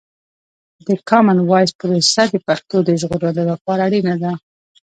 [0.87, 4.31] د کامن وایس پروسه د پښتو د ژغورلو لپاره اړینه ده.